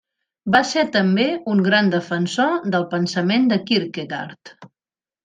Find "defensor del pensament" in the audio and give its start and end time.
1.95-3.47